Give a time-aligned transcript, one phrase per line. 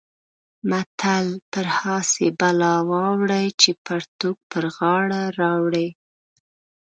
[0.69, 5.87] متل: پر هسې بلا واوړې چې پرتوګ پر غاړه راوړې.